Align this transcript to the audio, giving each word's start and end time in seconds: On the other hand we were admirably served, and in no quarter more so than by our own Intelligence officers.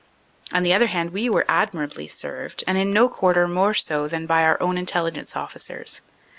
On 0.51 0.63
the 0.63 0.73
other 0.73 0.87
hand 0.87 1.11
we 1.11 1.29
were 1.29 1.45
admirably 1.47 2.07
served, 2.07 2.63
and 2.65 2.75
in 2.75 2.89
no 2.89 3.07
quarter 3.07 3.47
more 3.47 3.75
so 3.75 4.07
than 4.07 4.25
by 4.25 4.43
our 4.43 4.59
own 4.59 4.75
Intelligence 4.79 5.35
officers. 5.35 6.01